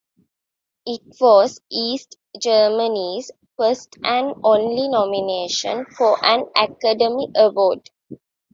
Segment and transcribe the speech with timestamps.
[0.87, 7.87] It was East Germany's first and only nomination for an Academy Award.